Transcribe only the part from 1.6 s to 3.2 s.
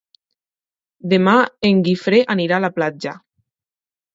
en Guifré anirà a la platja.